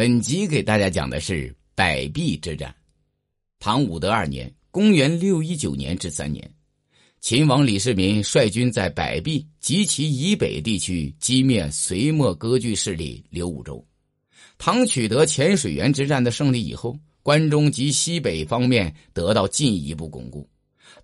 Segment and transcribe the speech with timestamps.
[0.00, 2.74] 本集给大家讲的是百壁之战。
[3.58, 6.50] 唐武德二年（公元六一九年至三年），
[7.20, 13.86] 秦王李世民率军在百壁及其以北地区击灭隋末割据势力刘武周。
[14.56, 20.48] 唐取得浅水园之战的胜利以后，关中及西北方面得到进一步巩固。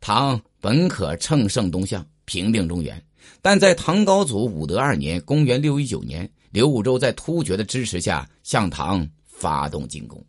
[0.00, 2.98] 唐本可乘胜东向，平定中原。
[3.42, 6.26] 但在唐高祖武德二年（公元六一九年），
[6.56, 10.24] 刘武周在突厥的支持下向唐发动进攻，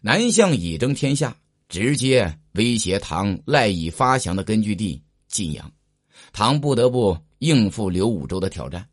[0.00, 1.36] 南向以争天下，
[1.68, 5.70] 直接威胁唐赖以发祥的根据地晋阳。
[6.32, 8.88] 唐不得不应付刘武周的挑战。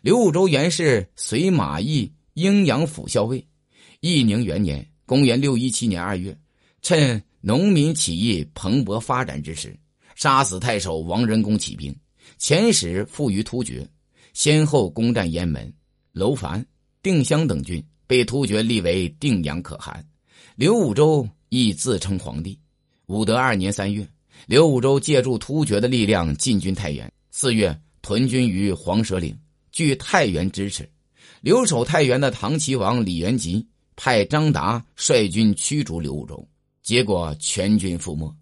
[0.00, 3.44] 刘武周原是随马邑阴阳府校尉。
[3.98, 6.38] 义宁元年（公元六一七年二月），
[6.82, 9.76] 趁农民起义蓬勃发展之时，
[10.14, 11.92] 杀死太守王仁恭起兵。
[12.38, 13.84] 遣使赴于突厥，
[14.34, 15.72] 先后攻占雁门、
[16.12, 16.64] 楼烦、
[17.02, 20.06] 定襄等郡，被突厥立为定阳可汗。
[20.56, 22.58] 刘武周亦自称皇帝。
[23.06, 24.06] 武德二年三月，
[24.46, 27.10] 刘武周借助突厥的力量进军太原。
[27.30, 29.36] 四月，屯军于黄蛇岭，
[29.70, 30.88] 据太原支持。
[31.40, 33.66] 留守太原的唐齐王李元吉
[33.96, 36.46] 派张达率军驱逐刘武周，
[36.82, 38.32] 结果全军覆没。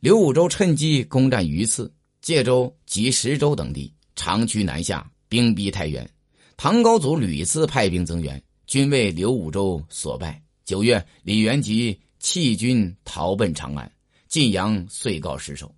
[0.00, 1.92] 刘武周趁机攻占榆次。
[2.20, 6.08] 界州及石州等地长驱南下，兵逼太原。
[6.56, 10.40] 唐高祖屡次派兵增援，均为刘武周所败。
[10.64, 13.90] 九月，李元吉弃军逃奔长安，
[14.28, 15.74] 晋阳遂告失守。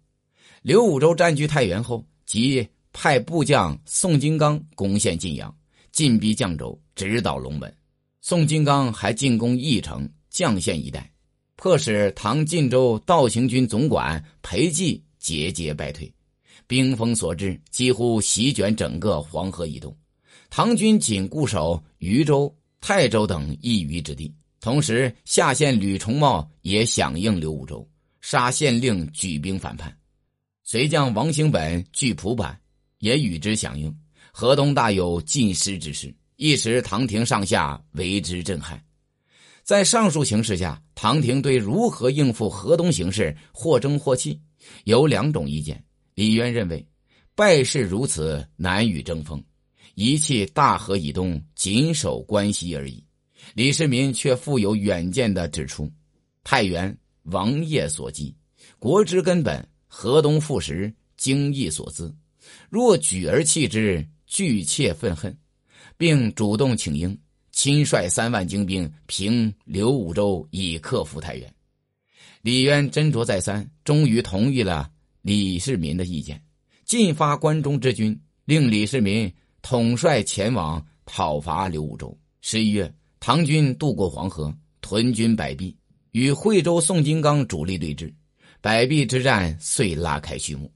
[0.63, 5.55] 刘武周占据太原后，即派部将宋金刚攻陷晋阳，
[5.93, 7.75] 进逼绛州，直捣龙门。
[8.21, 11.11] 宋金刚还进攻义城、绛县一带，
[11.57, 16.13] 迫使唐晋州道行军总管裴寂节节败退。
[16.67, 19.97] 兵锋所至，几乎席卷整个黄河以东。
[20.51, 24.35] 唐军仅固守渝州、泰州等一隅之地。
[24.61, 27.89] 同时，下县吕重茂也响应刘武周，
[28.21, 29.97] 杀县令，举兵反叛。
[30.65, 32.59] 随将王兴本据蒲坂，
[32.99, 33.95] 也与之响应。
[34.33, 38.83] 河东大有尽失之势，一时唐廷上下为之震撼。
[39.63, 44.41] 在上述形势下，唐廷对如何应付河东形势或争或弃，
[44.85, 45.83] 有两种意见。
[46.15, 46.85] 李渊认为，
[47.35, 49.43] 败势如此，难与争锋，
[49.97, 53.03] 一弃大河以东，紧守关西而已。
[53.55, 55.91] 李世民却富有远见的指出：
[56.45, 58.37] 太原王业所基，
[58.79, 62.15] 国之根本；河东富实，经义所资。
[62.69, 65.35] 若举而弃之，惧切愤恨，
[65.97, 67.19] 并主动请缨，
[67.51, 71.55] 亲率三万精兵平刘武周，以克服太原。
[72.43, 74.91] 李渊斟酌再三，终于同意了。
[75.23, 76.45] 李世民的意见，
[76.85, 79.33] 进发关中之军，令李世民
[79.69, 82.17] 统帅前往讨伐刘武周。
[82.41, 85.77] 十一月，唐军渡过黄河，屯军百壁，
[86.13, 88.15] 与惠州宋金刚主力对峙，
[88.61, 90.71] 百壁之战遂拉开序幕。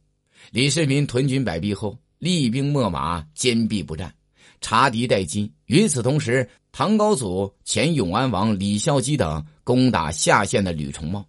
[0.51, 4.13] 李世民屯军百壁后，厉兵秣马，坚壁不战，
[4.61, 5.53] 察敌待机。
[5.67, 11.25] 与此同时，唐高祖前永安王李孝基等攻打下县的吕重茂，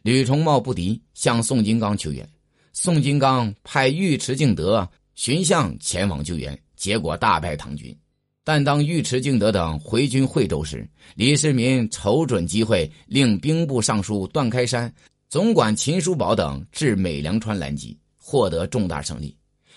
[0.00, 2.26] 吕重茂不敌，向宋金刚求援。
[2.72, 7.96] 宋金刚派尉迟敬德、寻相前往救援，结果大败唐军。
[8.42, 10.84] 但当尉迟敬德等回军惠州时，
[11.14, 14.92] 李世民瞅准机会，令兵部尚书段开山、
[15.28, 19.36] 总管秦叔宝等至美良川拦击，获得重大胜利。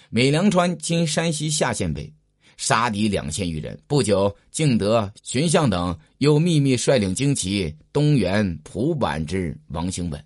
[0.09, 2.11] 美良川今山西下县北，
[2.57, 3.79] 杀敌两千余人。
[3.85, 10.19] 不久，敬德、荀相等又秘密率领精骑东援蒲坂之王兴本。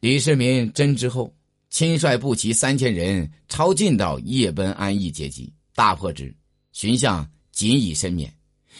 [0.00, 1.32] 李世民真之后。
[1.68, 6.34] 亲率步骑三千人抄近道夜奔安邑接机，大破之。
[6.72, 8.34] 荀相仅以身免。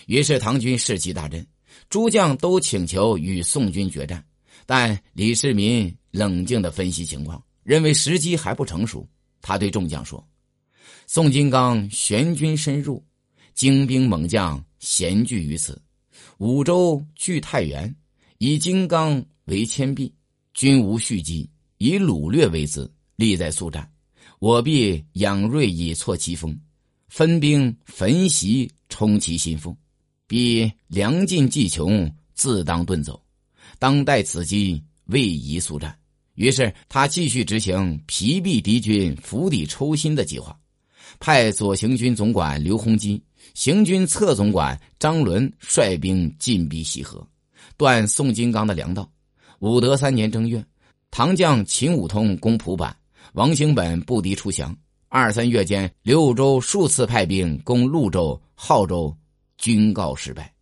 [0.06, 1.46] 于是唐军士气大振，
[1.88, 4.24] 诸将都请求与宋军决战。
[4.66, 9.08] 但李世民冷静的分析情况，认为时机还不成熟。
[9.40, 10.26] 他对众将说
[11.06, 13.04] ：“宋金刚玄军深入，
[13.54, 15.80] 精兵猛将闲聚于此。
[16.38, 17.94] 五州据太原，
[18.38, 20.12] 以金刚为牵壁，
[20.52, 21.48] 军无蓄积。”
[21.78, 23.86] 以掳掠为资，力在速战。
[24.38, 26.58] 我必养锐以挫其锋，
[27.08, 29.76] 分兵焚袭，冲其心腹。
[30.26, 33.22] 必粮尽计穷，自当遁走。
[33.78, 35.96] 当待此机，未宜速战。
[36.34, 40.58] 于是他继续执行疲弊敌军、釜底抽薪的计划，
[41.18, 43.22] 派左行军总管刘洪基、
[43.54, 47.26] 行军侧总管张伦率兵进逼西河，
[47.76, 49.10] 断宋金刚的粮道。
[49.60, 50.64] 武德三年正月。
[51.08, 52.94] 唐将秦武通攻蒲坂，
[53.32, 54.76] 王兴本不敌出降。
[55.18, 59.16] 二三月间，刘武周数次派兵攻潞州、浩州，
[59.56, 60.52] 均告失败。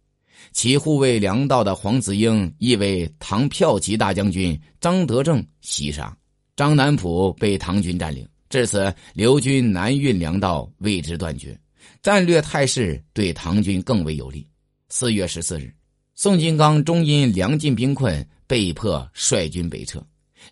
[0.53, 6.17] 其护卫粮道的黄子英亦为唐骠骑大将军张德正袭杀，
[6.55, 8.25] 张南浦被唐军占领。
[8.49, 11.59] 至此，刘军南运粮道为之断绝，
[12.01, 14.47] 战略态势对唐军更为有利。
[14.89, 15.75] 四月十四日，
[16.15, 20.01] 宋金刚终因粮尽兵困，被迫率军北撤。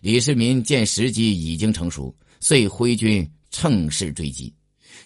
[0.01, 4.53] 李世民见时机已经成熟，遂挥军乘势追击。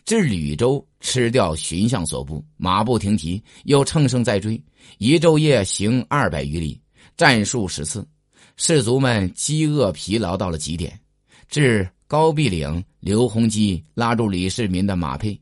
[0.05, 4.61] 至吕州，吃掉寻相所部，马不停蹄，又乘胜再追，
[4.97, 6.81] 一昼夜行二百余里，
[7.17, 8.07] 战数十次，
[8.55, 10.97] 士卒们饥饿疲劳到了极点。
[11.49, 15.39] 至高壁岭，刘洪基拉住李世民的马匹，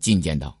[0.00, 0.60] 进谏道：“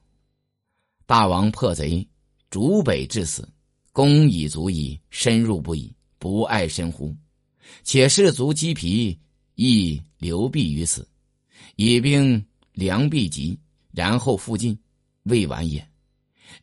[1.04, 2.06] 大王破贼，
[2.50, 3.48] 逐北至死，
[3.92, 7.14] 功已足矣，深入不已，不爱深乎？
[7.82, 9.18] 且士卒饥疲，
[9.56, 11.06] 亦留避于此，
[11.78, 12.40] 以兵。”
[12.78, 13.58] 粮必急，
[13.90, 14.78] 然后复进，
[15.24, 15.84] 未晚也。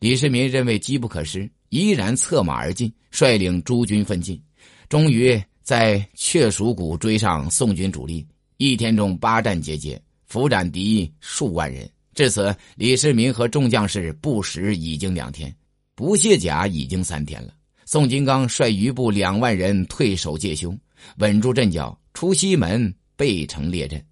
[0.00, 4.42] 李世民认为机不可失，依然策马而进，率领诸军奋进，
[4.88, 8.26] 终于在雀蜀谷追上宋军主力。
[8.56, 11.86] 一天中八战节节，俘斩敌数万人。
[12.14, 15.54] 至此，李世民和众将士不食已经两天，
[15.94, 17.52] 不卸甲已经三天了。
[17.84, 20.80] 宋金刚率余部两万人退守界胸，
[21.18, 24.02] 稳住阵脚，出西门，背城列阵。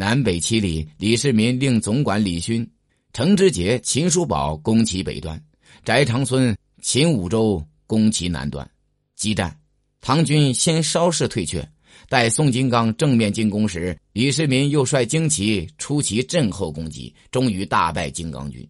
[0.00, 2.66] 南北七里，李世民令总管李勋、
[3.12, 5.38] 程之杰、秦叔宝攻其北端，
[5.84, 8.66] 翟长孙、秦武周攻其南端。
[9.14, 9.54] 激战，
[10.00, 11.68] 唐军先稍事退却，
[12.08, 18.66] 待宋金刚正面进攻时，李世民又率精骑出其阵后攻击，终于大败金刚军。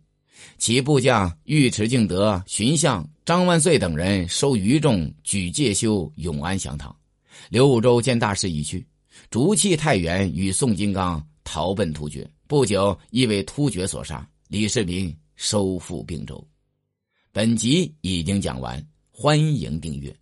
[0.59, 6.93] 其部将尉迟敬德、荀相、张万岁等人收余众，举介休、永安降唐。
[7.51, 8.85] 刘武周见大势已去。
[9.29, 14.27] 逐弃太原，与宋金刚逃奔突厥，不久亦为突厥所杀。
[14.49, 16.45] 李世民收复并州。
[17.33, 20.15] 本集已经讲完，欢迎订阅。